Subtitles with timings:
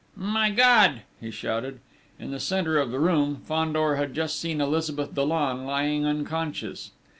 [0.17, 1.79] "My God!" he shouted.
[2.17, 6.89] In the centre of the room, Fandor had just seen Elizabeth Dollon lying unconscious.